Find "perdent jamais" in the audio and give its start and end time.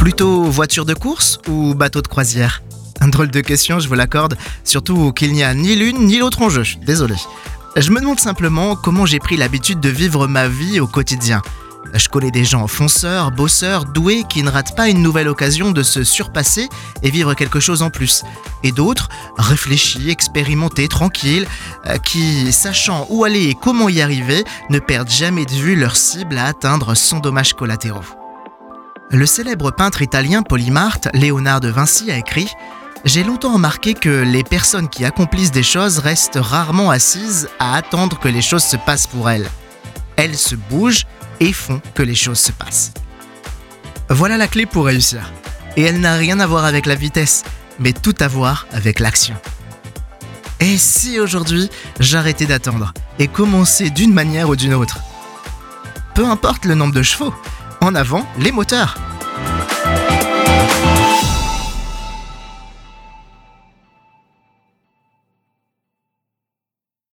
24.78-25.44